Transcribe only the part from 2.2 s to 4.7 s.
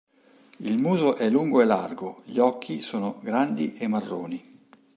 gli occhi sono grandi e marroni.